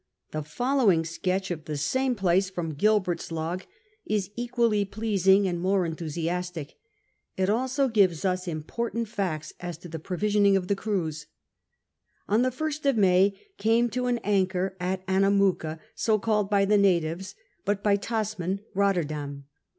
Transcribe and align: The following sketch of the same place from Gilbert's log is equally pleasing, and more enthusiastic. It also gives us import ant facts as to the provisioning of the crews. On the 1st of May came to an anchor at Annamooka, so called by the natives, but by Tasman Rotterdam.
The 0.31 0.41
following 0.41 1.05
sketch 1.05 1.51
of 1.51 1.65
the 1.65 1.77
same 1.77 2.15
place 2.15 2.49
from 2.49 2.73
Gilbert's 2.73 3.31
log 3.31 3.65
is 4.03 4.31
equally 4.35 4.83
pleasing, 4.83 5.47
and 5.47 5.61
more 5.61 5.85
enthusiastic. 5.85 6.73
It 7.37 7.51
also 7.51 7.87
gives 7.87 8.25
us 8.25 8.47
import 8.47 8.95
ant 8.95 9.07
facts 9.07 9.53
as 9.59 9.77
to 9.77 9.87
the 9.87 9.99
provisioning 9.99 10.57
of 10.57 10.69
the 10.69 10.75
crews. 10.75 11.27
On 12.27 12.41
the 12.41 12.49
1st 12.49 12.87
of 12.87 12.97
May 12.97 13.39
came 13.59 13.91
to 13.91 14.07
an 14.07 14.17
anchor 14.23 14.75
at 14.79 15.05
Annamooka, 15.05 15.79
so 15.93 16.17
called 16.17 16.49
by 16.49 16.65
the 16.65 16.79
natives, 16.79 17.35
but 17.63 17.83
by 17.83 17.95
Tasman 17.95 18.61
Rotterdam. 18.73 19.45